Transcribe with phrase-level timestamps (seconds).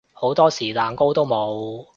[0.13, 1.85] 好多時蛋糕都冇